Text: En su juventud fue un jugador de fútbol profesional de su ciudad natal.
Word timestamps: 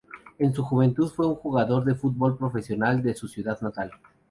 En 0.39 0.51
su 0.51 0.63
juventud 0.63 1.09
fue 1.11 1.27
un 1.27 1.35
jugador 1.35 1.85
de 1.85 1.93
fútbol 1.93 2.35
profesional 2.35 3.03
de 3.03 3.13
su 3.13 3.27
ciudad 3.27 3.61
natal. 3.61 3.91